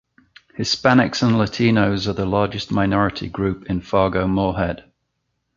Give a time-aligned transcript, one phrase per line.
[0.57, 4.91] Hispanics and Latinos are the largest minority group in Fargo-Moorhead.